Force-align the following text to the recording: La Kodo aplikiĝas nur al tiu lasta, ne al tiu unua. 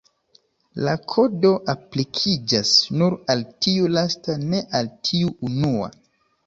La 0.87 0.95
Kodo 1.11 1.51
aplikiĝas 1.75 2.73
nur 2.97 3.19
al 3.35 3.47
tiu 3.67 3.95
lasta, 3.99 4.41
ne 4.49 4.67
al 4.81 4.95
tiu 5.11 5.35
unua. 5.53 5.97